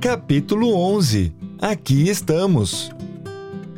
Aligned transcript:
Capítulo 0.00 0.74
11 0.74 1.30
Aqui 1.60 2.08
estamos. 2.08 2.90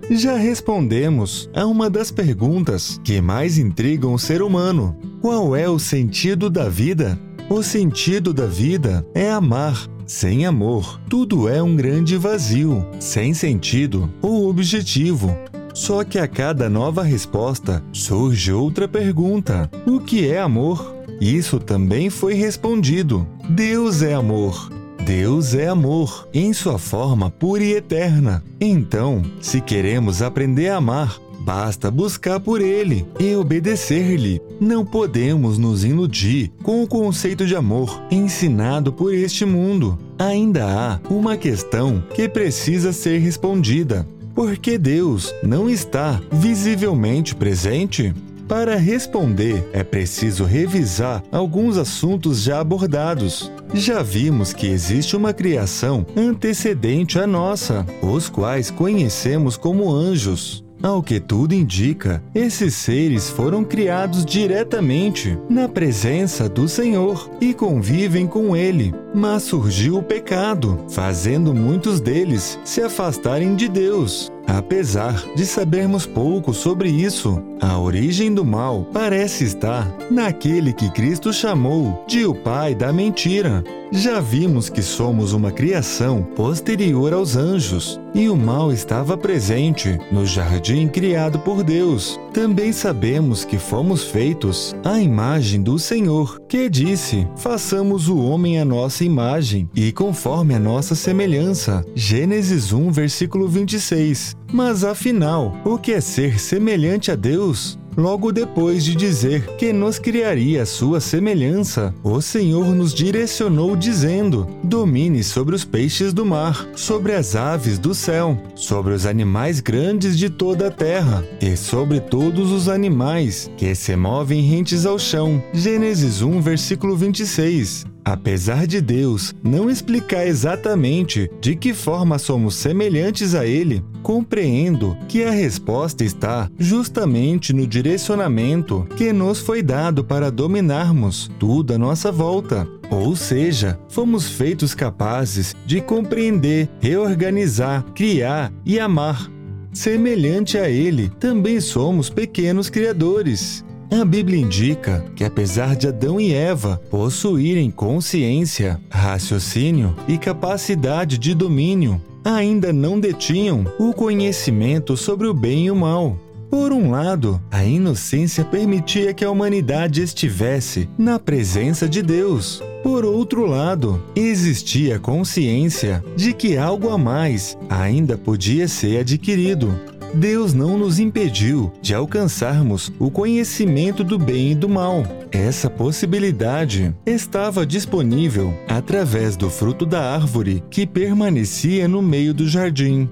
Já 0.09 0.37
respondemos 0.37 1.51
a 1.53 1.67
uma 1.67 1.91
das 1.91 2.13
perguntas 2.13 3.01
que 3.03 3.21
mais 3.21 3.59
intrigam 3.59 4.15
o 4.15 4.19
ser 4.21 4.41
humano: 4.41 4.97
qual 5.21 5.57
é 5.57 5.69
o 5.69 5.81
sentido 5.81 6.49
da 6.49 6.69
vida? 6.69 7.19
O 7.51 7.61
sentido 7.61 8.33
da 8.33 8.47
vida 8.47 9.05
é 9.13 9.33
amar. 9.33 9.89
Sem 10.07 10.47
amor, 10.47 11.01
tudo 11.09 11.49
é 11.49 11.61
um 11.61 11.75
grande 11.75 12.17
vazio, 12.17 12.87
sem 13.01 13.35
sentido 13.35 14.09
ou 14.23 14.49
objetivo. 14.49 15.37
Só 15.75 16.05
que 16.05 16.21
a 16.21 16.29
cada 16.29 16.71
nova 16.71 17.03
resposta 17.03 17.83
surge 17.93 18.53
outra 18.53 18.87
pergunta: 18.87 19.69
o 19.85 19.99
que 19.99 20.29
é 20.29 20.39
amor? 20.39 20.95
Isso 21.21 21.59
também 21.59 22.11
foi 22.11 22.35
respondido: 22.35 23.27
Deus 23.51 24.03
é 24.03 24.15
amor. 24.15 24.82
Deus 25.05 25.53
é 25.53 25.67
amor, 25.67 26.29
em 26.33 26.53
sua 26.53 26.79
forma 26.79 27.29
pura 27.29 27.63
e 27.63 27.73
eterna. 27.73 28.43
Então, 28.61 29.23
se 29.41 29.61
queremos 29.61 30.23
aprender 30.23 30.69
a 30.69 30.77
amar, 30.77 31.21
basta 31.41 31.91
buscar 31.91 32.39
por 32.39 32.61
Ele 32.61 33.05
e 33.19 33.35
obedecer-lhe. 33.35 34.41
Não 34.61 34.85
podemos 34.85 35.59
nos 35.59 35.83
iludir 35.83 36.53
com 36.63 36.85
o 36.85 36.87
conceito 36.87 37.45
de 37.45 37.57
amor 37.57 38.01
ensinado 38.13 38.93
por 38.93 39.13
este 39.13 39.45
mundo. 39.45 39.99
Ainda 40.17 40.65
há 40.67 41.01
uma 41.13 41.37
questão 41.37 42.01
que 42.15 42.29
precisa 42.29 42.93
ser 42.93 43.19
respondida. 43.19 44.07
Por 44.37 44.57
que 44.57 44.79
Deus 44.79 45.35
não 45.43 45.69
está 45.69 46.21
visivelmente 46.31 47.35
presente? 47.35 48.15
Para 48.53 48.77
responder, 48.77 49.67
é 49.73 49.83
preciso 49.83 50.45
revisar 50.45 51.25
alguns 51.33 51.79
assuntos 51.79 52.43
já 52.43 52.61
abordados. 52.61 53.51
Já 53.73 54.03
vimos 54.03 54.53
que 54.53 54.67
existe 54.67 55.17
uma 55.17 55.33
criação 55.33 56.05
antecedente 56.15 57.19
à 57.19 57.27
nossa, 57.27 57.87
os 58.03 58.29
quais 58.29 58.71
conhecemos 58.71 59.57
como 59.57 59.91
anjos. 59.91 60.63
Ao 60.83 61.03
que 61.03 61.19
tudo 61.19 61.55
indica, 61.55 62.23
esses 62.35 62.75
seres 62.75 63.31
foram 63.31 63.65
criados 63.65 64.23
diretamente 64.23 65.39
na 65.49 65.67
presença 65.67 66.47
do 66.47 66.69
Senhor 66.69 67.31
e 67.41 67.55
convivem 67.55 68.27
com 68.27 68.55
Ele. 68.55 68.93
Mas 69.15 69.45
surgiu 69.45 69.97
o 69.97 70.03
pecado, 70.03 70.85
fazendo 70.91 71.55
muitos 71.55 72.03
deles 72.03 72.59
se 72.65 72.83
afastarem 72.83 73.57
de 73.57 73.67
Deus. 73.67 74.31
Apesar 74.47 75.25
de 75.35 75.47
sabermos 75.47 76.07
pouco 76.07 76.53
sobre 76.53 76.89
isso, 76.91 77.43
a 77.61 77.79
origem 77.79 78.35
do 78.35 78.45
mal 78.45 78.87
parece 78.93 79.45
estar 79.45 79.87
naquele 80.11 80.73
que 80.73 80.91
Cristo 80.91 81.33
chamou 81.33 82.05
de 82.09 82.27
o 82.27 82.35
pai 82.35 82.75
da 82.75 82.93
mentira. 82.93 83.63
Já 83.95 84.21
vimos 84.21 84.71
que 84.71 84.81
somos 84.81 85.35
uma 85.35 85.53
criação 85.53 86.23
posterior 86.23 87.13
aos 87.13 87.37
anjos, 87.37 88.01
e 88.15 88.29
o 88.29 88.37
mal 88.37 88.73
estava 88.73 89.19
presente 89.19 89.99
no 90.11 90.25
jardim 90.25 90.89
criado 90.89 91.39
por 91.39 91.63
Deus. 91.63 92.19
Também 92.33 92.73
sabemos 92.73 93.45
que 93.45 93.59
fomos 93.59 94.05
feitos 94.05 94.75
à 94.83 94.99
imagem 94.99 95.63
do 95.63 95.79
Senhor, 95.79 96.41
que 96.49 96.71
disse: 96.71 97.29
Façamos 97.37 98.09
o 98.09 98.17
homem 98.17 98.59
à 98.59 98.65
nossa 98.65 99.05
imagem 99.05 99.69
e 99.75 99.93
conforme 99.93 100.55
a 100.55 100.59
nossa 100.59 100.95
semelhança. 100.95 101.85
Gênesis 101.95 102.73
1, 102.73 102.91
versículo 102.91 103.47
26. 103.47 104.32
Mas 104.53 104.85
afinal, 104.85 105.57
o 105.65 105.79
que 105.79 105.93
é 105.93 106.01
ser 106.01 106.39
semelhante 106.39 107.11
a 107.11 107.17
Deus? 107.17 107.79
Logo 107.97 108.33
depois 108.33 108.85
de 108.85 108.95
dizer 108.95 109.47
que 109.59 109.71
nos 109.71 109.99
criaria 109.99 110.63
a 110.63 110.67
sua 110.67 110.99
semelhança, 110.99 111.95
o 112.03 112.23
Senhor 112.23 112.75
nos 112.75 112.95
direcionou 112.95 113.77
dizendo: 113.77 114.49
Domine 114.65 115.23
sobre 115.23 115.55
os 115.55 115.65
peixes 115.65 116.13
do 116.13 116.25
mar, 116.25 116.67
sobre 116.75 117.13
as 117.13 117.37
aves 117.37 117.79
do 117.79 117.95
céu, 117.95 118.41
sobre 118.55 118.95
os 118.95 119.05
animais 119.05 119.61
grandes 119.61 120.17
de 120.17 120.31
toda 120.31 120.69
a 120.69 120.71
terra 120.71 121.23
e 121.41 121.55
sobre 121.55 122.01
todos 122.01 122.51
os 122.51 122.67
animais 122.67 123.51
que 123.59 123.75
se 123.75 123.95
movem 123.95 124.41
rentes 124.41 124.87
ao 124.87 124.99
chão. 124.99 125.43
Gênesis 125.53 126.23
1, 126.23 126.41
versículo 126.41 126.97
26. 126.97 127.85
Apesar 128.05 128.67
de 128.67 128.81
Deus 128.81 129.35
não 129.43 129.71
explicar 129.71 130.27
exatamente 130.27 131.31
de 131.41 131.55
que 131.55 131.73
forma 131.73 132.19
somos 132.19 132.57
semelhantes 132.57 133.35
a 133.35 133.47
Ele, 133.47 133.83
compreendo 134.03 134.97
que 135.09 135.23
a 135.23 135.31
resposta 135.31 136.05
está 136.05 136.51
justamente 136.59 137.53
no 137.53 137.67
direcionamento 137.67 138.87
que 138.97 139.13
nos 139.13 139.39
foi 139.39 139.63
dado 139.63 140.03
para 140.03 140.31
dominarmos 140.33 141.31
tudo 141.39 141.75
à 141.75 141.79
nossa 141.79 142.11
volta. 142.11 142.67
Ou 142.91 143.15
seja, 143.15 143.79
fomos 143.89 144.29
feitos 144.29 144.75
capazes 144.75 145.55
de 145.65 145.81
compreender, 145.81 146.69
reorganizar, 146.81 147.85
criar 147.95 148.53
e 148.67 148.81
amar. 148.81 149.31
Semelhante 149.73 150.59
a 150.59 150.69
Ele, 150.69 151.09
também 151.21 151.59
somos 151.61 152.11
pequenos 152.11 152.69
criadores. 152.69 153.65
A 154.01 154.07
Bíblia 154.07 154.41
indica 154.41 155.05
que, 155.15 155.23
apesar 155.23 155.77
de 155.77 155.87
Adão 155.87 156.19
e 156.19 156.33
Eva 156.33 156.81
possuírem 156.91 157.71
consciência, 157.71 158.81
raciocínio 158.89 159.95
e 160.09 160.17
capacidade 160.17 161.19
de 161.19 161.35
domínio, 161.35 162.01
ainda 162.25 162.73
não 162.73 162.99
detinham 162.99 163.67
o 163.79 163.93
conhecimento 163.93 164.97
sobre 164.97 165.27
o 165.27 165.35
bem 165.35 165.67
e 165.67 165.71
o 165.71 165.77
mal. 165.77 166.17
Por 166.51 166.73
um 166.73 166.91
lado, 166.91 167.39
a 167.51 167.65
inocência 167.65 168.45
permitia 168.47 169.13
que 169.13 169.27
a 169.27 169.31
humanidade 169.31 170.03
estivesse 170.03 170.89
na 170.97 171.19
presença 171.19 171.87
de 171.87 172.03
Deus. 172.03 172.63
Por 172.83 173.05
outro 173.05 173.47
lado, 173.47 174.03
existia 174.17 174.99
consciência 174.99 176.03
de 176.17 176.33
que 176.33 176.57
algo 176.57 176.89
a 176.89 176.99
mais 176.99 177.57
ainda 177.69 178.19
podia 178.19 178.67
ser 178.67 179.01
adquirido, 179.01 179.79
Deus 180.15 180.53
não 180.53 180.77
nos 180.77 180.99
impediu 180.99 181.73
de 181.81 181.95
alcançarmos 181.95 182.93
o 182.99 183.11
conhecimento 183.11 184.05
do 184.05 184.19
bem 184.19 184.53
e 184.53 184.55
do 184.55 184.69
mal. 184.69 185.05
Essa 185.31 185.71
possibilidade 185.71 186.95
estava 187.07 187.65
disponível 187.65 188.53
através 188.69 189.37
do 189.37 189.49
fruto 189.49 189.87
da 189.87 190.15
árvore 190.15 190.63
que 190.69 190.87
permanecia 190.87 191.89
no 191.89 192.03
meio 192.03 192.35
do 192.35 192.47
jardim. 192.47 193.09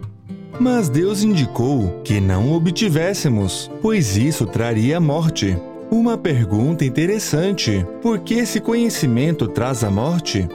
Mas 0.59 0.91
Deus 0.91 1.23
indicou 1.23 2.03
que 2.05 2.21
não 2.21 2.53
obtivéssemos, 2.53 3.71
pois 3.81 4.19
isso 4.19 4.45
traria 4.47 4.99
a 4.99 5.01
morte. 5.01 5.57
Uma 5.91 6.19
pergunta 6.19 6.85
interessante: 6.85 7.85
por 8.03 8.19
que 8.19 8.35
esse 8.35 8.61
conhecimento 8.61 9.49
traz 9.49 9.83
a 9.83 9.91
morte? 9.91 10.47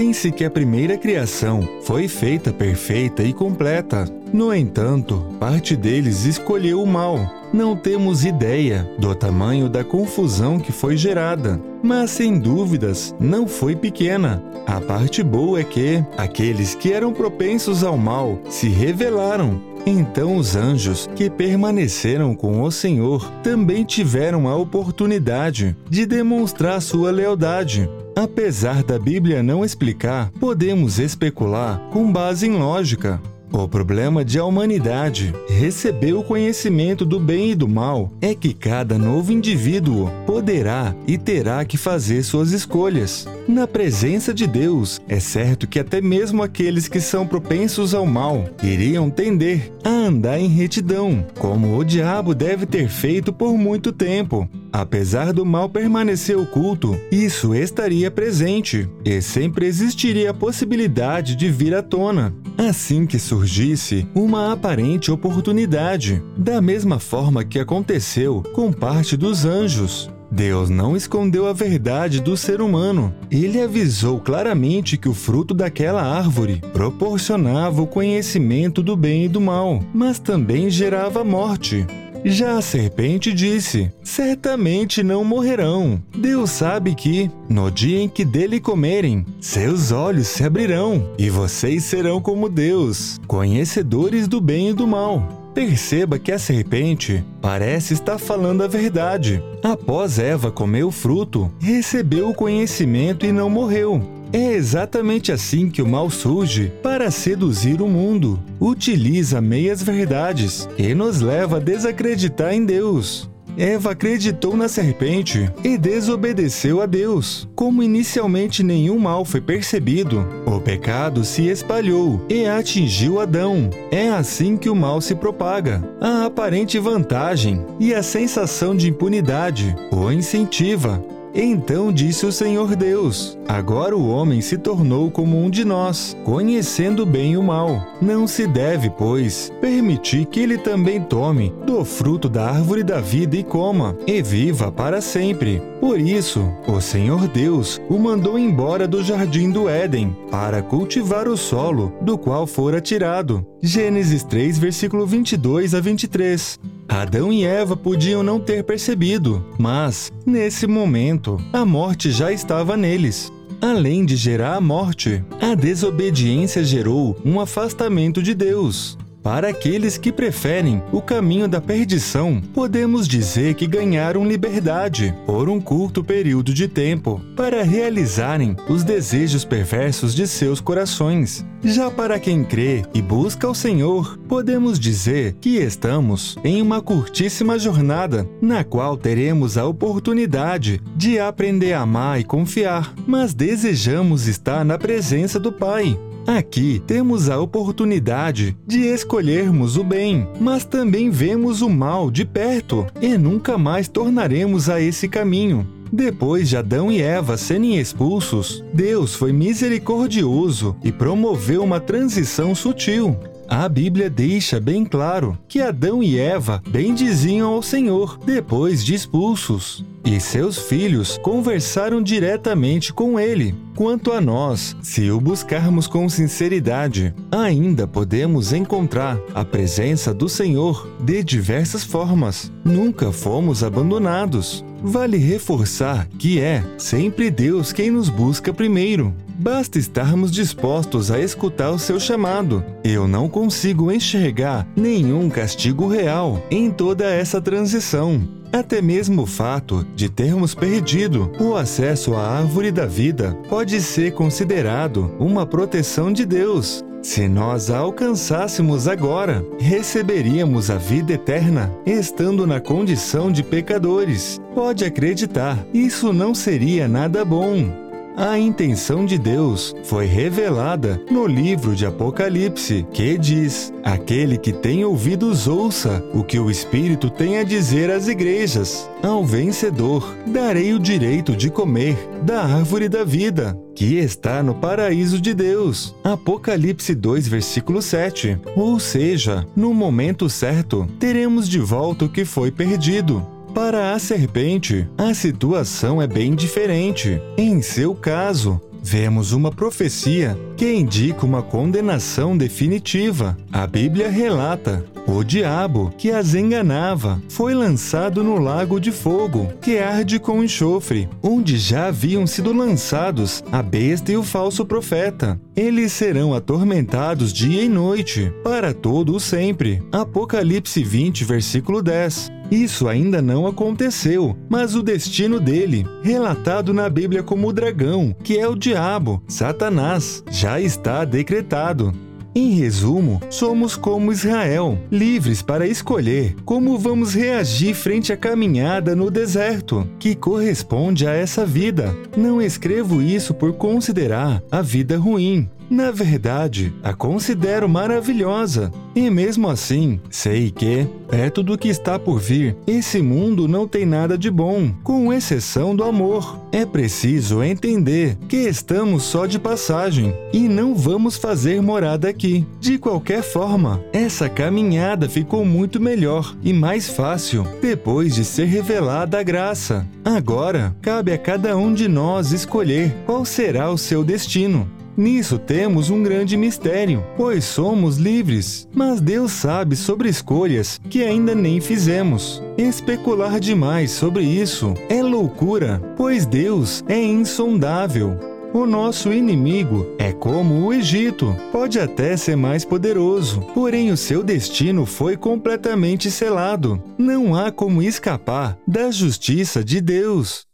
Pense 0.00 0.32
que 0.32 0.46
a 0.46 0.50
primeira 0.50 0.96
criação 0.96 1.60
foi 1.82 2.08
feita 2.08 2.54
perfeita 2.54 3.22
e 3.22 3.34
completa. 3.34 4.06
No 4.32 4.54
entanto, 4.54 5.22
parte 5.38 5.76
deles 5.76 6.24
escolheu 6.24 6.82
o 6.82 6.86
mal. 6.86 7.18
Não 7.52 7.76
temos 7.76 8.24
ideia 8.24 8.90
do 8.98 9.14
tamanho 9.14 9.68
da 9.68 9.84
confusão 9.84 10.58
que 10.58 10.72
foi 10.72 10.96
gerada, 10.96 11.60
mas 11.82 12.12
sem 12.12 12.38
dúvidas 12.38 13.14
não 13.20 13.46
foi 13.46 13.76
pequena. 13.76 14.42
A 14.66 14.80
parte 14.80 15.22
boa 15.22 15.60
é 15.60 15.64
que 15.64 16.02
aqueles 16.16 16.74
que 16.74 16.94
eram 16.94 17.12
propensos 17.12 17.84
ao 17.84 17.98
mal 17.98 18.40
se 18.48 18.70
revelaram. 18.70 19.60
Então 19.84 20.36
os 20.36 20.56
anjos 20.56 21.10
que 21.14 21.28
permaneceram 21.28 22.34
com 22.34 22.62
o 22.62 22.70
Senhor 22.70 23.30
também 23.42 23.84
tiveram 23.84 24.48
a 24.48 24.56
oportunidade 24.56 25.76
de 25.90 26.06
demonstrar 26.06 26.80
sua 26.80 27.10
lealdade. 27.10 27.86
Apesar 28.14 28.82
da 28.82 28.98
Bíblia 28.98 29.42
não 29.42 29.64
explicar, 29.64 30.30
podemos 30.38 30.98
especular 30.98 31.78
com 31.90 32.10
base 32.10 32.46
em 32.46 32.52
lógica. 32.52 33.20
O 33.52 33.66
problema 33.66 34.24
de 34.24 34.38
a 34.38 34.44
humanidade 34.44 35.34
receber 35.48 36.12
o 36.12 36.22
conhecimento 36.22 37.04
do 37.04 37.18
bem 37.18 37.50
e 37.50 37.54
do 37.54 37.66
mal 37.66 38.12
é 38.20 38.32
que 38.32 38.54
cada 38.54 38.96
novo 38.96 39.32
indivíduo 39.32 40.08
poderá 40.24 40.94
e 41.04 41.18
terá 41.18 41.64
que 41.64 41.76
fazer 41.76 42.22
suas 42.22 42.52
escolhas. 42.52 43.26
Na 43.48 43.66
presença 43.66 44.32
de 44.32 44.46
Deus, 44.46 45.00
é 45.08 45.18
certo 45.18 45.66
que 45.66 45.80
até 45.80 46.00
mesmo 46.00 46.44
aqueles 46.44 46.86
que 46.86 47.00
são 47.00 47.26
propensos 47.26 47.92
ao 47.92 48.06
mal 48.06 48.44
iriam 48.62 49.10
tender 49.10 49.72
a 49.82 49.90
andar 49.90 50.38
em 50.38 50.46
retidão, 50.46 51.26
como 51.36 51.76
o 51.76 51.84
diabo 51.84 52.34
deve 52.36 52.66
ter 52.66 52.88
feito 52.88 53.32
por 53.32 53.58
muito 53.58 53.90
tempo. 53.90 54.48
Apesar 54.72 55.32
do 55.32 55.44
mal 55.44 55.68
permanecer 55.68 56.38
oculto, 56.38 56.98
isso 57.10 57.54
estaria 57.54 58.10
presente 58.10 58.88
e 59.04 59.20
sempre 59.20 59.66
existiria 59.66 60.30
a 60.30 60.34
possibilidade 60.34 61.34
de 61.34 61.50
vir 61.50 61.74
à 61.74 61.82
tona. 61.82 62.34
Assim 62.56 63.06
que 63.06 63.18
surgisse 63.18 64.06
uma 64.14 64.52
aparente 64.52 65.10
oportunidade, 65.10 66.22
da 66.36 66.60
mesma 66.60 66.98
forma 66.98 67.44
que 67.44 67.58
aconteceu 67.58 68.42
com 68.54 68.72
parte 68.72 69.16
dos 69.16 69.44
anjos. 69.44 70.10
Deus 70.30 70.70
não 70.70 70.96
escondeu 70.96 71.48
a 71.48 71.52
verdade 71.52 72.20
do 72.20 72.36
ser 72.36 72.60
humano. 72.60 73.12
Ele 73.30 73.60
avisou 73.60 74.20
claramente 74.20 74.96
que 74.96 75.08
o 75.08 75.14
fruto 75.14 75.52
daquela 75.52 76.02
árvore 76.02 76.62
proporcionava 76.72 77.82
o 77.82 77.86
conhecimento 77.86 78.80
do 78.80 78.96
bem 78.96 79.24
e 79.24 79.28
do 79.28 79.40
mal, 79.40 79.82
mas 79.92 80.20
também 80.20 80.70
gerava 80.70 81.24
morte. 81.24 81.84
Já 82.24 82.58
a 82.58 82.62
serpente 82.62 83.32
disse: 83.32 83.90
Certamente 84.02 85.02
não 85.02 85.24
morrerão. 85.24 86.02
Deus 86.14 86.50
sabe 86.50 86.94
que, 86.94 87.30
no 87.48 87.70
dia 87.70 88.00
em 88.00 88.08
que 88.08 88.24
dele 88.24 88.60
comerem, 88.60 89.24
seus 89.40 89.90
olhos 89.90 90.28
se 90.28 90.44
abrirão 90.44 91.10
e 91.18 91.30
vocês 91.30 91.84
serão 91.84 92.20
como 92.20 92.48
Deus, 92.48 93.20
conhecedores 93.26 94.28
do 94.28 94.40
bem 94.40 94.70
e 94.70 94.74
do 94.74 94.86
mal. 94.86 95.40
Perceba 95.54 96.18
que 96.18 96.30
a 96.30 96.38
serpente 96.38 97.24
parece 97.40 97.94
estar 97.94 98.18
falando 98.18 98.62
a 98.62 98.68
verdade. 98.68 99.42
Após 99.62 100.18
Eva 100.18 100.50
comer 100.50 100.84
o 100.84 100.92
fruto, 100.92 101.50
recebeu 101.58 102.28
o 102.28 102.34
conhecimento 102.34 103.26
e 103.26 103.32
não 103.32 103.50
morreu. 103.50 104.19
É 104.32 104.52
exatamente 104.52 105.32
assim 105.32 105.68
que 105.68 105.82
o 105.82 105.88
mal 105.88 106.08
surge 106.08 106.72
para 106.82 107.10
seduzir 107.10 107.82
o 107.82 107.88
mundo. 107.88 108.38
Utiliza 108.60 109.40
meias 109.40 109.82
verdades 109.82 110.68
e 110.78 110.94
nos 110.94 111.20
leva 111.20 111.56
a 111.56 111.60
desacreditar 111.60 112.54
em 112.54 112.64
Deus. 112.64 113.28
Eva 113.56 113.90
acreditou 113.90 114.56
na 114.56 114.68
serpente 114.68 115.50
e 115.64 115.76
desobedeceu 115.76 116.80
a 116.80 116.86
Deus. 116.86 117.48
Como 117.56 117.82
inicialmente 117.82 118.62
nenhum 118.62 118.98
mal 118.98 119.24
foi 119.24 119.40
percebido, 119.40 120.24
o 120.46 120.60
pecado 120.60 121.24
se 121.24 121.48
espalhou 121.48 122.24
e 122.28 122.46
atingiu 122.46 123.20
Adão. 123.20 123.68
É 123.90 124.08
assim 124.10 124.56
que 124.56 124.70
o 124.70 124.76
mal 124.76 125.00
se 125.00 125.16
propaga. 125.16 125.82
A 126.00 126.26
aparente 126.26 126.78
vantagem 126.78 127.66
e 127.80 127.92
a 127.92 128.02
sensação 128.02 128.76
de 128.76 128.88
impunidade 128.88 129.74
o 129.90 130.10
incentiva 130.12 131.02
então 131.34 131.92
disse 131.92 132.26
o 132.26 132.32
Senhor 132.32 132.74
Deus: 132.74 133.38
Agora 133.46 133.96
o 133.96 134.08
homem 134.08 134.40
se 134.40 134.58
tornou 134.58 135.10
como 135.10 135.42
um 135.42 135.50
de 135.50 135.64
nós, 135.64 136.16
conhecendo 136.24 137.06
bem 137.06 137.36
o 137.36 137.42
mal. 137.42 137.84
Não 138.00 138.26
se 138.26 138.46
deve, 138.46 138.90
pois, 138.90 139.52
permitir 139.60 140.26
que 140.26 140.40
ele 140.40 140.58
também 140.58 141.00
tome 141.00 141.52
do 141.66 141.84
fruto 141.84 142.28
da 142.28 142.50
árvore 142.50 142.82
da 142.82 143.00
vida 143.00 143.36
e 143.36 143.44
coma, 143.44 143.96
e 144.06 144.22
viva 144.22 144.70
para 144.72 145.00
sempre. 145.00 145.62
Por 145.80 145.98
isso, 145.98 146.46
o 146.66 146.80
Senhor 146.80 147.26
Deus 147.28 147.80
o 147.88 147.98
mandou 147.98 148.38
embora 148.38 148.86
do 148.86 149.02
jardim 149.02 149.50
do 149.50 149.68
Éden, 149.68 150.16
para 150.30 150.62
cultivar 150.62 151.26
o 151.28 151.36
solo 151.36 151.92
do 152.00 152.18
qual 152.18 152.46
fora 152.46 152.80
tirado. 152.80 153.46
Gênesis 153.62 154.22
3, 154.24 154.58
versículo 154.58 155.06
22 155.06 155.74
a 155.74 155.80
23. 155.80 156.58
Adão 156.90 157.32
e 157.32 157.44
Eva 157.44 157.76
podiam 157.76 158.20
não 158.20 158.40
ter 158.40 158.64
percebido, 158.64 159.46
mas, 159.56 160.10
nesse 160.26 160.66
momento, 160.66 161.40
a 161.52 161.64
morte 161.64 162.10
já 162.10 162.32
estava 162.32 162.76
neles. 162.76 163.32
Além 163.60 164.04
de 164.04 164.16
gerar 164.16 164.56
a 164.56 164.60
morte, 164.60 165.24
a 165.40 165.54
desobediência 165.54 166.64
gerou 166.64 167.16
um 167.24 167.38
afastamento 167.38 168.20
de 168.20 168.34
Deus. 168.34 168.98
Para 169.22 169.48
aqueles 169.48 169.98
que 169.98 170.10
preferem 170.10 170.82
o 170.90 171.02
caminho 171.02 171.46
da 171.46 171.60
perdição, 171.60 172.40
podemos 172.54 173.06
dizer 173.06 173.54
que 173.54 173.66
ganharam 173.66 174.26
liberdade 174.26 175.14
por 175.26 175.48
um 175.50 175.60
curto 175.60 176.02
período 176.02 176.54
de 176.54 176.66
tempo 176.66 177.20
para 177.36 177.62
realizarem 177.62 178.56
os 178.68 178.82
desejos 178.82 179.44
perversos 179.44 180.14
de 180.14 180.26
seus 180.26 180.58
corações. 180.58 181.44
Já 181.62 181.90
para 181.90 182.18
quem 182.18 182.42
crê 182.42 182.82
e 182.94 183.02
busca 183.02 183.46
o 183.46 183.54
Senhor, 183.54 184.18
podemos 184.26 184.80
dizer 184.80 185.34
que 185.38 185.58
estamos 185.58 186.36
em 186.42 186.62
uma 186.62 186.80
curtíssima 186.80 187.58
jornada 187.58 188.26
na 188.40 188.64
qual 188.64 188.96
teremos 188.96 189.58
a 189.58 189.66
oportunidade 189.66 190.80
de 190.96 191.18
aprender 191.18 191.74
a 191.74 191.82
amar 191.82 192.18
e 192.18 192.24
confiar, 192.24 192.94
mas 193.06 193.34
desejamos 193.34 194.26
estar 194.26 194.64
na 194.64 194.78
presença 194.78 195.38
do 195.38 195.52
Pai 195.52 195.98
Aqui 196.38 196.80
temos 196.86 197.28
a 197.28 197.40
oportunidade 197.40 198.56
de 198.64 198.82
escolhermos 198.82 199.76
o 199.76 199.82
bem, 199.82 200.28
mas 200.40 200.64
também 200.64 201.10
vemos 201.10 201.60
o 201.60 201.68
mal 201.68 202.08
de 202.08 202.24
perto 202.24 202.86
e 203.02 203.18
nunca 203.18 203.58
mais 203.58 203.88
tornaremos 203.88 204.68
a 204.70 204.80
esse 204.80 205.08
caminho. 205.08 205.66
Depois 205.92 206.48
de 206.48 206.56
Adão 206.56 206.90
e 206.90 207.02
Eva 207.02 207.36
serem 207.36 207.80
expulsos, 207.80 208.62
Deus 208.72 209.12
foi 209.12 209.32
misericordioso 209.32 210.76
e 210.84 210.92
promoveu 210.92 211.64
uma 211.64 211.80
transição 211.80 212.54
sutil. 212.54 213.16
A 213.48 213.68
Bíblia 213.68 214.08
deixa 214.08 214.60
bem 214.60 214.84
claro 214.84 215.36
que 215.48 215.60
Adão 215.60 216.00
e 216.00 216.16
Eva 216.16 216.62
bendiziam 216.68 217.54
ao 217.54 217.60
Senhor 217.60 218.16
depois 218.24 218.84
de 218.84 218.94
expulsos, 218.94 219.84
e 220.04 220.18
seus 220.20 220.58
filhos 220.58 221.18
conversaram 221.18 222.02
diretamente 222.02 222.92
com 222.92 223.18
ele. 223.18 223.54
Quanto 223.74 224.12
a 224.12 224.20
nós, 224.20 224.76
se 224.82 225.10
o 225.10 225.20
buscarmos 225.20 225.86
com 225.86 226.08
sinceridade, 226.08 227.14
ainda 227.30 227.86
podemos 227.86 228.52
encontrar 228.52 229.18
a 229.34 229.44
presença 229.44 230.12
do 230.12 230.28
Senhor 230.28 230.88
de 231.00 231.22
diversas 231.22 231.84
formas. 231.84 232.52
Nunca 232.64 233.12
fomos 233.12 233.62
abandonados. 233.62 234.64
Vale 234.82 235.18
reforçar 235.18 236.08
que 236.18 236.40
é 236.40 236.64
sempre 236.78 237.30
Deus 237.30 237.72
quem 237.72 237.90
nos 237.90 238.08
busca 238.08 238.52
primeiro. 238.52 239.14
Basta 239.38 239.78
estarmos 239.78 240.30
dispostos 240.30 241.10
a 241.10 241.18
escutar 241.18 241.70
o 241.70 241.78
seu 241.78 241.98
chamado. 241.98 242.62
Eu 242.84 243.08
não 243.08 243.28
consigo 243.28 243.90
enxergar 243.90 244.66
nenhum 244.76 245.30
castigo 245.30 245.88
real 245.88 246.42
em 246.50 246.70
toda 246.70 247.04
essa 247.06 247.40
transição. 247.40 248.39
Até 248.52 248.82
mesmo 248.82 249.22
o 249.22 249.26
fato 249.26 249.86
de 249.94 250.08
termos 250.08 250.54
perdido 250.54 251.30
o 251.38 251.54
acesso 251.54 252.14
à 252.14 252.38
árvore 252.38 252.72
da 252.72 252.84
vida 252.84 253.38
pode 253.48 253.80
ser 253.80 254.12
considerado 254.12 255.14
uma 255.20 255.46
proteção 255.46 256.12
de 256.12 256.26
Deus. 256.26 256.84
Se 257.02 257.28
nós 257.28 257.70
a 257.70 257.78
alcançássemos 257.78 258.86
agora, 258.86 259.44
receberíamos 259.58 260.68
a 260.68 260.76
vida 260.76 261.14
eterna, 261.14 261.72
estando 261.86 262.46
na 262.46 262.60
condição 262.60 263.32
de 263.32 263.42
pecadores. 263.42 264.38
Pode 264.54 264.84
acreditar, 264.84 265.64
isso 265.72 266.12
não 266.12 266.34
seria 266.34 266.86
nada 266.86 267.24
bom. 267.24 267.89
A 268.16 268.38
intenção 268.38 269.06
de 269.06 269.16
Deus 269.16 269.74
foi 269.84 270.04
revelada 270.04 271.00
no 271.10 271.26
livro 271.26 271.74
de 271.74 271.86
Apocalipse, 271.86 272.86
que 272.92 273.16
diz: 273.16 273.72
Aquele 273.82 274.36
que 274.36 274.52
tem 274.52 274.84
ouvidos, 274.84 275.46
ouça 275.46 276.04
o 276.12 276.22
que 276.22 276.38
o 276.38 276.50
Espírito 276.50 277.08
tem 277.08 277.38
a 277.38 277.44
dizer 277.44 277.90
às 277.90 278.08
igrejas. 278.08 278.90
Ao 279.02 279.24
vencedor, 279.24 280.14
darei 280.26 280.74
o 280.74 280.78
direito 280.78 281.34
de 281.34 281.50
comer 281.50 281.96
da 282.22 282.42
árvore 282.42 282.88
da 282.88 283.04
vida, 283.04 283.58
que 283.74 283.96
está 283.98 284.42
no 284.42 284.54
paraíso 284.54 285.20
de 285.20 285.32
Deus. 285.32 285.94
Apocalipse 286.04 286.94
2, 286.94 287.28
versículo 287.28 287.80
7. 287.80 288.38
Ou 288.56 288.78
seja, 288.78 289.46
no 289.56 289.72
momento 289.72 290.28
certo, 290.28 290.86
teremos 290.98 291.48
de 291.48 291.58
volta 291.58 292.04
o 292.04 292.08
que 292.08 292.24
foi 292.24 292.50
perdido. 292.50 293.26
Para 293.54 293.94
a 293.94 293.98
serpente, 293.98 294.86
a 294.96 295.12
situação 295.12 296.00
é 296.00 296.06
bem 296.06 296.34
diferente. 296.34 297.20
Em 297.36 297.60
seu 297.60 297.94
caso, 297.94 298.60
vemos 298.80 299.32
uma 299.32 299.50
profecia 299.50 300.38
que 300.56 300.72
indica 300.72 301.26
uma 301.26 301.42
condenação 301.42 302.36
definitiva. 302.36 303.36
A 303.52 303.66
Bíblia 303.66 304.08
relata: 304.08 304.84
o 305.06 305.24
diabo 305.24 305.92
que 305.96 306.10
as 306.10 306.34
enganava 306.34 307.20
foi 307.28 307.54
lançado 307.54 308.22
no 308.22 308.38
lago 308.38 308.80
de 308.80 308.92
fogo, 308.92 309.52
que 309.60 309.78
arde 309.78 310.18
com 310.18 310.42
enxofre, 310.42 311.08
onde 311.22 311.58
já 311.58 311.88
haviam 311.88 312.26
sido 312.26 312.52
lançados 312.52 313.42
a 313.50 313.62
besta 313.62 314.12
e 314.12 314.16
o 314.16 314.22
falso 314.22 314.64
profeta. 314.64 315.40
Eles 315.56 315.92
serão 315.92 316.34
atormentados 316.34 317.32
dia 317.32 317.62
e 317.62 317.68
noite, 317.68 318.32
para 318.42 318.72
todo 318.72 319.14
o 319.14 319.20
sempre. 319.20 319.82
Apocalipse 319.92 320.82
20, 320.82 321.24
versículo 321.24 321.82
10. 321.82 322.30
Isso 322.50 322.88
ainda 322.88 323.22
não 323.22 323.46
aconteceu, 323.46 324.36
mas 324.48 324.74
o 324.74 324.82
destino 324.82 325.38
dele, 325.38 325.86
relatado 326.02 326.74
na 326.74 326.88
Bíblia 326.88 327.22
como 327.22 327.48
o 327.48 327.52
dragão, 327.52 328.14
que 328.24 328.38
é 328.38 328.48
o 328.48 328.56
diabo, 328.56 329.22
Satanás, 329.28 330.24
já 330.28 330.60
está 330.60 331.04
decretado. 331.04 332.09
Em 332.32 332.52
resumo, 332.52 333.20
somos 333.28 333.74
como 333.74 334.12
Israel, 334.12 334.78
livres 334.88 335.42
para 335.42 335.66
escolher 335.66 336.36
como 336.44 336.78
vamos 336.78 337.12
reagir 337.12 337.74
frente 337.74 338.12
à 338.12 338.16
caminhada 338.16 338.94
no 338.94 339.10
deserto, 339.10 339.84
que 339.98 340.14
corresponde 340.14 341.08
a 341.08 341.12
essa 341.12 341.44
vida. 341.44 341.92
Não 342.16 342.40
escrevo 342.40 343.02
isso 343.02 343.34
por 343.34 343.54
considerar 343.54 344.40
a 344.48 344.62
vida 344.62 344.96
ruim, 344.96 345.50
na 345.70 345.92
verdade, 345.92 346.74
a 346.82 346.92
considero 346.92 347.68
maravilhosa. 347.68 348.72
E 348.94 349.08
mesmo 349.08 349.48
assim, 349.48 350.00
sei 350.10 350.50
que, 350.50 350.84
perto 351.08 351.44
do 351.44 351.56
que 351.56 351.68
está 351.68 351.96
por 351.96 352.18
vir, 352.18 352.56
esse 352.66 353.00
mundo 353.00 353.46
não 353.46 353.68
tem 353.68 353.86
nada 353.86 354.18
de 354.18 354.28
bom, 354.28 354.72
com 354.82 355.12
exceção 355.12 355.76
do 355.76 355.84
amor. 355.84 356.40
É 356.50 356.66
preciso 356.66 357.40
entender 357.40 358.18
que 358.28 358.36
estamos 358.36 359.04
só 359.04 359.26
de 359.26 359.38
passagem 359.38 360.12
e 360.32 360.48
não 360.48 360.74
vamos 360.74 361.16
fazer 361.16 361.62
morada 361.62 362.08
aqui. 362.08 362.44
De 362.58 362.76
qualquer 362.76 363.22
forma, 363.22 363.80
essa 363.92 364.28
caminhada 364.28 365.08
ficou 365.08 365.44
muito 365.44 365.80
melhor 365.80 366.36
e 366.42 366.52
mais 366.52 366.88
fácil 366.88 367.46
depois 367.62 368.16
de 368.16 368.24
ser 368.24 368.46
revelada 368.46 369.20
a 369.20 369.22
graça. 369.22 369.86
Agora, 370.04 370.74
cabe 370.82 371.12
a 371.12 371.18
cada 371.18 371.56
um 371.56 371.72
de 371.72 371.86
nós 371.86 372.32
escolher 372.32 372.92
qual 373.06 373.24
será 373.24 373.70
o 373.70 373.78
seu 373.78 374.02
destino. 374.02 374.79
Nisso 375.00 375.38
temos 375.38 375.88
um 375.88 376.02
grande 376.02 376.36
mistério, 376.36 377.02
pois 377.16 377.46
somos 377.46 377.96
livres, 377.96 378.68
mas 378.70 379.00
Deus 379.00 379.32
sabe 379.32 379.74
sobre 379.74 380.10
escolhas 380.10 380.78
que 380.90 381.02
ainda 381.02 381.34
nem 381.34 381.58
fizemos. 381.58 382.42
Especular 382.58 383.40
demais 383.40 383.92
sobre 383.92 384.24
isso 384.24 384.74
é 384.90 385.02
loucura, 385.02 385.80
pois 385.96 386.26
Deus 386.26 386.84
é 386.86 387.02
insondável. 387.02 388.14
O 388.52 388.66
nosso 388.66 389.10
inimigo 389.10 389.86
é 389.96 390.12
como 390.12 390.66
o 390.66 390.74
Egito, 390.74 391.34
pode 391.50 391.78
até 391.78 392.14
ser 392.14 392.36
mais 392.36 392.64
poderoso, 392.64 393.40
porém 393.54 393.92
o 393.92 393.96
seu 393.96 394.24
destino 394.24 394.84
foi 394.84 395.16
completamente 395.16 396.10
selado. 396.10 396.82
Não 396.98 397.34
há 397.34 397.50
como 397.50 397.80
escapar 397.80 398.58
da 398.66 398.90
justiça 398.90 399.64
de 399.64 399.80
Deus. 399.80 400.44